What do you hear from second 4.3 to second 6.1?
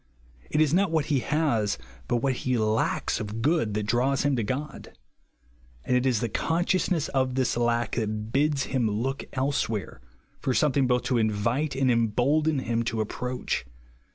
to God; and it